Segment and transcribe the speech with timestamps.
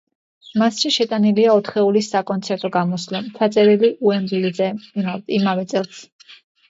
[0.59, 4.71] მასში შეტანილია ოთხეულის საკონცერტო გამოსვლა, ჩაწერილი უემბლიზე
[5.41, 6.01] იმავე წელს.